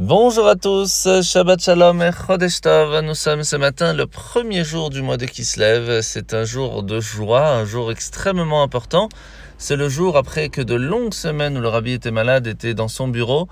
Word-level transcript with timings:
Bonjour 0.00 0.46
à 0.46 0.54
tous, 0.54 1.08
Shabbat 1.22 1.60
Shalom 1.60 2.00
et 2.02 2.12
Chodesh 2.12 2.60
Tov. 2.60 3.00
Nous 3.00 3.16
sommes 3.16 3.42
ce 3.42 3.56
matin 3.56 3.92
le 3.92 4.06
premier 4.06 4.62
jour 4.62 4.90
du 4.90 5.02
mois 5.02 5.16
de 5.16 5.26
Kislev. 5.26 6.02
C'est 6.02 6.34
un 6.34 6.44
jour 6.44 6.84
de 6.84 7.00
joie, 7.00 7.48
un 7.48 7.64
jour 7.64 7.90
extrêmement 7.90 8.62
important. 8.62 9.08
C'est 9.58 9.74
le 9.74 9.88
jour 9.88 10.16
après 10.16 10.50
que 10.50 10.62
de 10.62 10.76
longues 10.76 11.14
semaines 11.14 11.58
où 11.58 11.60
le 11.60 11.66
rabbi 11.66 11.94
était 11.94 12.12
malade, 12.12 12.46
était 12.46 12.74
dans 12.74 12.86
son 12.86 13.08
bureau. 13.08 13.48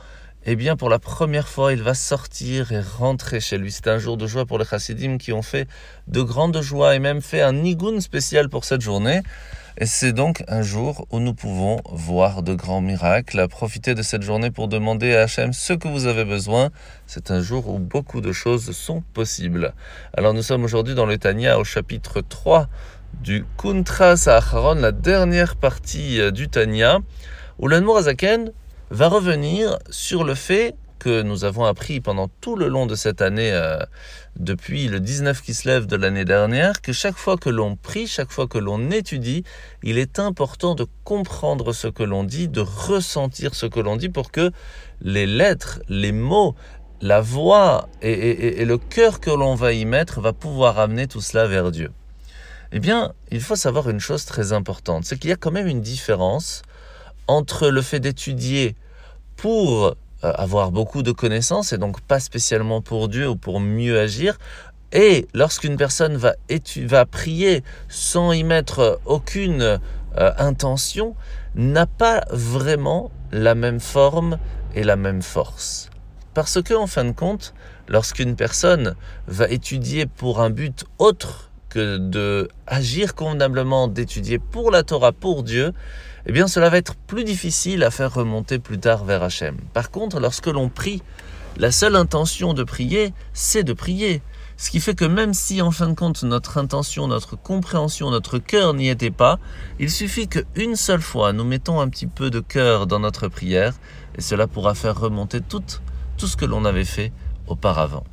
Eh 0.48 0.54
bien, 0.54 0.76
pour 0.76 0.88
la 0.88 1.00
première 1.00 1.48
fois, 1.48 1.72
il 1.72 1.82
va 1.82 1.94
sortir 1.94 2.70
et 2.70 2.80
rentrer 2.80 3.40
chez 3.40 3.58
lui. 3.58 3.72
C'est 3.72 3.88
un 3.88 3.98
jour 3.98 4.16
de 4.16 4.28
joie 4.28 4.46
pour 4.46 4.58
les 4.60 4.64
chassidim 4.64 5.18
qui 5.18 5.32
ont 5.32 5.42
fait 5.42 5.66
de 6.06 6.22
grandes 6.22 6.62
joies 6.62 6.94
et 6.94 7.00
même 7.00 7.20
fait 7.20 7.40
un 7.40 7.52
nigun 7.52 7.98
spécial 7.98 8.48
pour 8.48 8.64
cette 8.64 8.80
journée. 8.80 9.22
Et 9.76 9.86
c'est 9.86 10.12
donc 10.12 10.44
un 10.46 10.62
jour 10.62 11.08
où 11.10 11.18
nous 11.18 11.34
pouvons 11.34 11.80
voir 11.90 12.44
de 12.44 12.54
grands 12.54 12.80
miracles, 12.80 13.48
profiter 13.48 13.96
de 13.96 14.02
cette 14.02 14.22
journée 14.22 14.52
pour 14.52 14.68
demander 14.68 15.16
à 15.16 15.22
Hachem 15.22 15.52
ce 15.52 15.72
que 15.72 15.88
vous 15.88 16.06
avez 16.06 16.24
besoin. 16.24 16.70
C'est 17.08 17.32
un 17.32 17.42
jour 17.42 17.68
où 17.68 17.80
beaucoup 17.80 18.20
de 18.20 18.30
choses 18.30 18.70
sont 18.70 19.02
possibles. 19.14 19.74
Alors 20.16 20.32
nous 20.32 20.42
sommes 20.42 20.62
aujourd'hui 20.62 20.94
dans 20.94 21.06
le 21.06 21.18
Tanya 21.18 21.58
au 21.58 21.64
chapitre 21.64 22.20
3 22.20 22.68
du 23.20 23.44
Kuntras 23.58 24.28
Acharon, 24.28 24.74
la 24.74 24.92
dernière 24.92 25.56
partie 25.56 26.20
euh, 26.20 26.30
du 26.30 26.48
Tanya, 26.48 27.00
où 27.58 27.66
l'Anmour 27.66 27.98
va 28.90 29.08
revenir 29.08 29.78
sur 29.90 30.24
le 30.24 30.34
fait 30.34 30.76
que 30.98 31.22
nous 31.22 31.44
avons 31.44 31.64
appris 31.64 32.00
pendant 32.00 32.28
tout 32.40 32.56
le 32.56 32.68
long 32.68 32.86
de 32.86 32.94
cette 32.94 33.20
année, 33.20 33.52
euh, 33.52 33.78
depuis 34.36 34.88
le 34.88 34.98
19 35.00 35.42
qui 35.42 35.54
se 35.54 35.68
lève 35.68 35.86
de 35.86 35.96
l'année 35.96 36.24
dernière, 36.24 36.80
que 36.80 36.92
chaque 36.92 37.16
fois 37.16 37.36
que 37.36 37.50
l'on 37.50 37.76
prie, 37.76 38.06
chaque 38.06 38.32
fois 38.32 38.46
que 38.46 38.58
l'on 38.58 38.90
étudie, 38.90 39.44
il 39.82 39.98
est 39.98 40.18
important 40.18 40.74
de 40.74 40.86
comprendre 41.04 41.72
ce 41.72 41.88
que 41.88 42.02
l'on 42.02 42.24
dit, 42.24 42.48
de 42.48 42.60
ressentir 42.60 43.54
ce 43.54 43.66
que 43.66 43.80
l'on 43.80 43.96
dit 43.96 44.08
pour 44.08 44.30
que 44.30 44.50
les 45.00 45.26
lettres, 45.26 45.80
les 45.88 46.12
mots, 46.12 46.54
la 47.02 47.20
voix 47.20 47.88
et, 48.00 48.62
et 48.62 48.64
le 48.64 48.78
cœur 48.78 49.20
que 49.20 49.30
l'on 49.30 49.54
va 49.54 49.72
y 49.72 49.84
mettre 49.84 50.20
va 50.20 50.32
pouvoir 50.32 50.78
amener 50.78 51.06
tout 51.06 51.20
cela 51.20 51.46
vers 51.46 51.70
Dieu. 51.70 51.92
Eh 52.72 52.80
bien, 52.80 53.12
il 53.30 53.42
faut 53.42 53.54
savoir 53.54 53.90
une 53.90 54.00
chose 54.00 54.24
très 54.24 54.52
importante, 54.52 55.04
c'est 55.04 55.18
qu'il 55.18 55.30
y 55.30 55.32
a 55.32 55.36
quand 55.36 55.52
même 55.52 55.68
une 55.68 55.82
différence 55.82 56.62
entre 57.28 57.68
le 57.68 57.82
fait 57.82 58.00
d'étudier 58.00 58.76
pour 59.36 59.86
euh, 59.86 59.92
avoir 60.22 60.72
beaucoup 60.72 61.02
de 61.02 61.12
connaissances 61.12 61.72
et 61.72 61.78
donc 61.78 62.00
pas 62.00 62.20
spécialement 62.20 62.80
pour 62.80 63.08
Dieu 63.08 63.28
ou 63.28 63.36
pour 63.36 63.60
mieux 63.60 63.98
agir. 63.98 64.38
Et 64.92 65.28
lorsqu'une 65.34 65.76
personne 65.76 66.16
va, 66.16 66.34
va 66.84 67.06
prier 67.06 67.62
sans 67.88 68.32
y 68.32 68.44
mettre 68.44 69.00
aucune 69.04 69.62
euh, 69.62 69.78
intention, 70.38 71.14
n'a 71.54 71.86
pas 71.86 72.24
vraiment 72.30 73.10
la 73.32 73.54
même 73.54 73.80
forme 73.80 74.38
et 74.74 74.84
la 74.84 74.96
même 74.96 75.22
force. 75.22 75.90
Parce 76.34 76.62
que, 76.62 76.74
en 76.74 76.86
fin 76.86 77.04
de 77.04 77.12
compte, 77.12 77.54
lorsqu'une 77.88 78.36
personne 78.36 78.94
va 79.26 79.48
étudier 79.48 80.06
pour 80.06 80.40
un 80.40 80.50
but 80.50 80.84
autre 80.98 81.50
de 81.78 82.48
agir 82.66 83.14
convenablement, 83.14 83.88
d'étudier 83.88 84.38
pour 84.38 84.70
la 84.70 84.82
Torah, 84.82 85.12
pour 85.12 85.42
Dieu, 85.42 85.72
eh 86.26 86.32
bien 86.32 86.48
cela 86.48 86.68
va 86.70 86.78
être 86.78 86.94
plus 86.94 87.24
difficile 87.24 87.84
à 87.84 87.90
faire 87.90 88.12
remonter 88.12 88.58
plus 88.58 88.78
tard 88.78 89.04
vers 89.04 89.22
Hachem. 89.22 89.56
Par 89.72 89.90
contre, 89.90 90.18
lorsque 90.20 90.46
l'on 90.46 90.68
prie, 90.68 91.02
la 91.56 91.70
seule 91.70 91.96
intention 91.96 92.52
de 92.52 92.64
prier, 92.64 93.14
c'est 93.32 93.62
de 93.62 93.72
prier. 93.72 94.22
Ce 94.58 94.70
qui 94.70 94.80
fait 94.80 94.94
que 94.94 95.04
même 95.04 95.34
si 95.34 95.60
en 95.62 95.70
fin 95.70 95.88
de 95.88 95.94
compte 95.94 96.22
notre 96.22 96.58
intention, 96.58 97.08
notre 97.08 97.36
compréhension, 97.36 98.10
notre 98.10 98.38
cœur 98.38 98.74
n'y 98.74 98.88
était 98.88 99.10
pas, 99.10 99.38
il 99.78 99.90
suffit 99.90 100.28
qu'une 100.28 100.76
seule 100.76 101.02
fois 101.02 101.32
nous 101.32 101.44
mettons 101.44 101.80
un 101.80 101.88
petit 101.88 102.06
peu 102.06 102.30
de 102.30 102.40
cœur 102.40 102.86
dans 102.86 102.98
notre 102.98 103.28
prière 103.28 103.74
et 104.16 104.20
cela 104.20 104.46
pourra 104.46 104.74
faire 104.74 104.98
remonter 104.98 105.40
tout 105.42 105.62
ce 106.26 106.36
que 106.36 106.46
l'on 106.46 106.64
avait 106.64 106.86
fait 106.86 107.12
auparavant. 107.46 108.04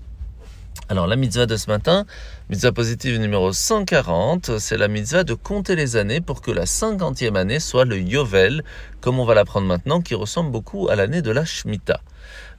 Alors 0.89 1.08
la 1.08 1.16
mitzvah 1.16 1.45
de 1.45 1.56
ce 1.56 1.70
matin, 1.70 2.06
mitzvah 2.50 2.73
positive 2.73 3.17
numéro 3.17 3.53
140, 3.53 4.59
c'est 4.59 4.76
la 4.76 4.90
mitzvah 4.90 5.24
de 5.24 5.34
compter 5.34 5.78
les 5.78 5.96
années 5.96 6.19
pour 6.19 6.41
que 6.41 6.52
la 6.52 6.66
cinquantième 6.66 7.38
année 7.38 7.62
soit 7.62 7.85
le 7.85 7.97
Yovel, 7.97 8.66
comme 9.00 9.18
on 9.18 9.24
va 9.24 9.34
l'apprendre 9.34 9.66
maintenant, 9.66 10.02
qui 10.02 10.13
ressemble 10.13 10.52
beaucoup 10.52 10.90
à 10.90 10.97
l'année 10.97 11.22
de 11.22 11.31
la 11.31 11.46
Shemitah. 11.46 12.02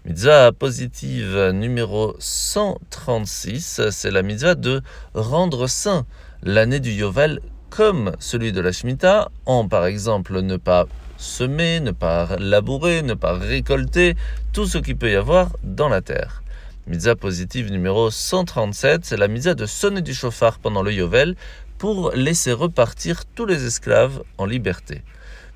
Mitzvah 0.06 0.53
positive 0.53 1.50
numéro 1.53 2.16
136, 2.19 3.91
c'est 3.91 4.10
la 4.10 4.22
mitzvah 4.22 4.54
de 4.54 4.81
rendre 5.12 5.66
saint 5.66 6.06
l'année 6.43 6.81
du 6.81 6.93
Yovel 6.93 7.41
comme 7.69 8.12
celui 8.21 8.53
de 8.53 8.62
la 8.62 8.72
Shemitah, 8.72 9.28
en 9.44 9.69
par 9.69 9.84
exemple 9.84 10.41
ne 10.41 10.56
pas 10.56 10.87
semer, 11.19 11.81
ne 11.81 11.91
pas 11.91 12.37
labourer, 12.38 13.03
ne 13.03 13.15
pas 13.15 13.34
récolter 13.34 14.16
tout 14.54 14.65
ce 14.65 14.78
qu'il 14.78 14.97
peut 14.97 15.10
y 15.10 15.15
avoir 15.15 15.50
dans 15.62 15.91
la 15.91 16.00
terre. 16.00 16.44
Mitzvah 16.87 17.15
positive 17.15 17.72
numéro 17.72 18.11
137, 18.11 19.06
c'est 19.06 19.17
la 19.17 19.27
mitzvah 19.27 19.55
de 19.55 19.65
sonner 19.65 20.03
du 20.03 20.12
chauffard 20.12 20.59
pendant 20.59 20.83
le 20.83 20.93
Yovel 20.93 21.34
pour 21.78 22.11
laisser 22.11 22.53
repartir 22.53 23.25
tous 23.25 23.47
les 23.47 23.65
esclaves 23.65 24.22
en 24.37 24.45
liberté. 24.45 25.00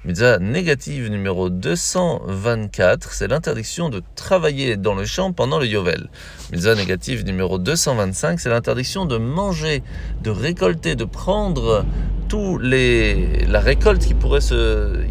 Mitzvah 0.06 0.38
négative 0.38 1.10
numéro 1.10 1.50
224, 1.50 3.12
c'est 3.12 3.28
l'interdiction 3.28 3.90
de 3.90 4.02
travailler 4.14 4.78
dans 4.78 4.94
le 4.94 5.04
champ 5.04 5.34
pendant 5.34 5.58
le 5.58 5.66
Yovel. 5.66 6.08
Mitzvah 6.50 6.74
négative 6.74 7.26
numéro 7.26 7.58
225, 7.58 8.40
c'est 8.40 8.48
l'interdiction 8.48 9.04
de 9.04 9.18
manger, 9.18 9.82
de 10.22 10.30
récolter, 10.30 10.96
de 10.96 11.04
prendre 11.04 11.84
tous 12.30 12.56
les 12.56 13.44
la 13.44 13.60
récolte 13.60 14.06
qui 14.06 14.14
pourrait 14.14 14.40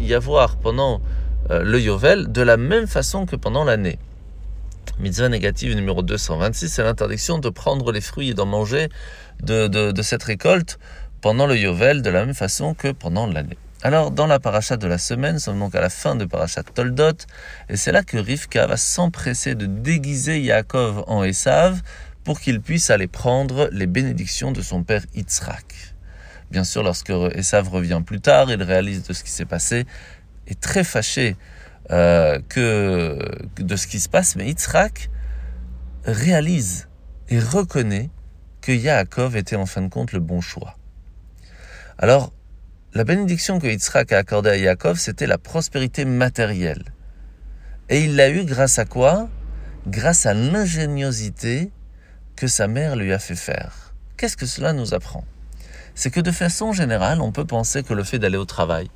y 0.00 0.14
avoir 0.14 0.56
pendant 0.56 1.00
euh, 1.50 1.62
le 1.62 1.80
Yovel 1.80 2.32
de 2.32 2.42
la 2.42 2.56
même 2.56 2.88
façon 2.88 3.24
que 3.24 3.36
pendant 3.36 3.62
l'année. 3.62 4.00
Mitzvah 5.00 5.28
négative 5.28 5.76
numéro 5.76 6.02
226, 6.02 6.68
c'est 6.68 6.82
l'interdiction 6.82 7.38
de 7.38 7.48
prendre 7.50 7.92
les 7.92 8.00
fruits 8.00 8.30
et 8.30 8.34
d'en 8.34 8.46
manger 8.46 8.88
de, 9.40 9.92
cette 10.02 10.24
récolte 10.24 10.80
pendant 11.20 11.46
le 11.46 11.56
Yovel 11.56 12.02
de 12.02 12.10
la 12.10 12.24
même 12.24 12.34
façon 12.34 12.74
que 12.74 12.90
pendant 12.90 13.28
l'année. 13.28 13.56
Alors, 13.82 14.10
dans 14.10 14.26
la 14.26 14.40
paracha 14.40 14.76
de 14.76 14.88
la 14.88 14.98
semaine, 14.98 15.34
nous 15.34 15.40
sommes 15.40 15.60
donc 15.60 15.76
à 15.76 15.80
la 15.80 15.88
fin 15.88 16.16
de 16.16 16.24
paracha 16.24 16.64
Toldot, 16.64 17.12
et 17.68 17.76
c'est 17.76 17.92
là 17.92 18.02
que 18.02 18.16
Rivka 18.16 18.66
va 18.66 18.76
s'empresser 18.76 19.54
de 19.54 19.66
déguiser 19.66 20.40
Yaakov 20.40 21.04
en 21.06 21.22
Esav 21.22 21.80
pour 22.24 22.40
qu'il 22.40 22.60
puisse 22.60 22.90
aller 22.90 23.06
prendre 23.06 23.68
les 23.70 23.86
bénédictions 23.86 24.50
de 24.50 24.62
son 24.62 24.82
père 24.82 25.02
Yitzhak. 25.14 25.94
Bien 26.50 26.64
sûr, 26.64 26.82
lorsque 26.82 27.10
Esav 27.10 27.68
revient 27.68 28.02
plus 28.04 28.20
tard, 28.20 28.50
il 28.50 28.60
réalise 28.64 29.04
de 29.04 29.12
ce 29.12 29.22
qui 29.22 29.30
s'est 29.30 29.44
passé, 29.44 29.86
est 30.48 30.60
très 30.60 30.82
fâché 30.82 31.36
euh, 31.90 32.38
que 32.48 33.18
de 33.56 33.76
ce 33.76 33.86
qui 33.86 34.00
se 34.00 34.08
passe, 34.08 34.36
mais 34.36 34.46
Yitzhak 34.46 35.10
réalise 36.04 36.88
et 37.28 37.38
reconnaît 37.40 38.10
que 38.60 38.72
Yaakov 38.72 39.36
était 39.36 39.56
en 39.56 39.66
fin 39.66 39.82
de 39.82 39.88
compte 39.88 40.12
le 40.12 40.20
bon 40.20 40.40
choix. 40.40 40.76
Alors, 41.98 42.32
la 42.94 43.04
bénédiction 43.04 43.58
que 43.58 43.66
Yitzhak 43.66 44.12
a 44.12 44.18
accordée 44.18 44.50
à 44.50 44.56
Yaakov, 44.56 44.98
c'était 44.98 45.26
la 45.26 45.38
prospérité 45.38 46.04
matérielle. 46.04 46.84
Et 47.88 48.04
il 48.04 48.16
l'a 48.16 48.28
eu 48.30 48.44
grâce 48.44 48.78
à 48.78 48.84
quoi? 48.84 49.28
Grâce 49.86 50.26
à 50.26 50.34
l'ingéniosité 50.34 51.70
que 52.36 52.46
sa 52.46 52.68
mère 52.68 52.96
lui 52.96 53.12
a 53.12 53.18
fait 53.18 53.34
faire. 53.34 53.94
Qu'est-ce 54.16 54.36
que 54.36 54.46
cela 54.46 54.72
nous 54.72 54.94
apprend? 54.94 55.24
C'est 55.94 56.10
que 56.10 56.20
de 56.20 56.30
façon 56.30 56.72
générale, 56.72 57.20
on 57.20 57.32
peut 57.32 57.44
penser 57.44 57.82
que 57.82 57.94
le 57.94 58.04
fait 58.04 58.18
d'aller 58.18 58.36
au 58.36 58.44
travail, 58.44 58.90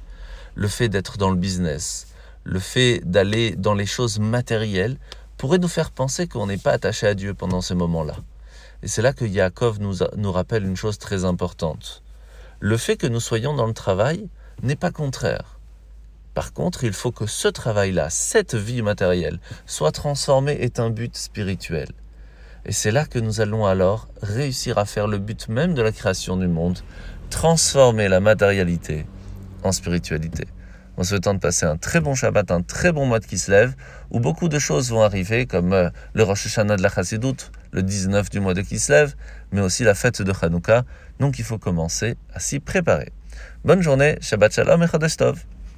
le 0.54 0.68
fait 0.68 0.88
d'être 0.88 1.16
dans 1.16 1.30
le 1.30 1.36
business, 1.36 2.06
le 2.44 2.58
fait 2.58 3.00
d'aller 3.04 3.54
dans 3.56 3.74
les 3.74 3.86
choses 3.86 4.18
matérielles 4.18 4.96
pourrait 5.36 5.58
nous 5.58 5.68
faire 5.68 5.90
penser 5.90 6.26
qu'on 6.26 6.46
n'est 6.46 6.56
pas 6.56 6.72
attaché 6.72 7.06
à 7.06 7.14
Dieu 7.14 7.34
pendant 7.34 7.60
ces 7.60 7.74
moments-là. 7.74 8.16
Et 8.82 8.88
c'est 8.88 9.02
là 9.02 9.12
que 9.12 9.24
Yaakov 9.24 9.80
nous, 9.80 9.96
nous 10.16 10.32
rappelle 10.32 10.64
une 10.64 10.76
chose 10.76 10.98
très 10.98 11.24
importante. 11.24 12.02
Le 12.60 12.76
fait 12.76 12.96
que 12.96 13.06
nous 13.06 13.20
soyons 13.20 13.54
dans 13.54 13.66
le 13.66 13.74
travail 13.74 14.28
n'est 14.62 14.76
pas 14.76 14.90
contraire. 14.90 15.58
Par 16.34 16.52
contre, 16.52 16.84
il 16.84 16.92
faut 16.92 17.12
que 17.12 17.26
ce 17.26 17.48
travail-là, 17.48 18.08
cette 18.10 18.54
vie 18.54 18.82
matérielle, 18.82 19.38
soit 19.66 19.92
transformée 19.92 20.58
et 20.60 20.80
un 20.80 20.90
but 20.90 21.16
spirituel. 21.16 21.88
Et 22.64 22.72
c'est 22.72 22.92
là 22.92 23.04
que 23.04 23.18
nous 23.18 23.40
allons 23.40 23.66
alors 23.66 24.08
réussir 24.22 24.78
à 24.78 24.84
faire 24.84 25.08
le 25.08 25.18
but 25.18 25.48
même 25.48 25.74
de 25.74 25.82
la 25.82 25.92
création 25.92 26.36
du 26.36 26.48
monde, 26.48 26.78
transformer 27.30 28.08
la 28.08 28.20
matérialité 28.20 29.06
en 29.62 29.72
spiritualité 29.72 30.46
en 31.02 31.04
souhaitant 31.04 31.34
de 31.34 31.40
passer 31.40 31.66
un 31.66 31.76
très 31.76 31.98
bon 31.98 32.14
Shabbat, 32.14 32.52
un 32.52 32.62
très 32.62 32.92
bon 32.92 33.06
mois 33.06 33.18
se 33.20 33.50
lève, 33.50 33.74
où 34.12 34.20
beaucoup 34.20 34.48
de 34.48 34.60
choses 34.60 34.90
vont 34.90 35.02
arriver, 35.02 35.46
comme 35.46 35.72
euh, 35.72 35.90
le 36.14 36.22
Rosh 36.22 36.46
Hashanah 36.46 36.76
de 36.76 36.82
la 36.82 36.90
Chassidoute, 36.90 37.50
le 37.72 37.82
19 37.82 38.30
du 38.30 38.38
mois 38.38 38.54
de 38.54 38.62
Kislev, 38.62 39.14
mais 39.50 39.60
aussi 39.60 39.82
la 39.82 39.94
fête 39.94 40.22
de 40.22 40.32
Hanouka. 40.40 40.84
Donc 41.18 41.40
il 41.40 41.44
faut 41.44 41.58
commencer 41.58 42.16
à 42.32 42.38
s'y 42.38 42.60
préparer. 42.60 43.10
Bonne 43.64 43.82
journée, 43.82 44.16
Shabbat 44.20 44.54
Shalom 44.54 44.80
et 44.84 44.86
Chodesh 44.86 45.16
Tov. 45.16 45.42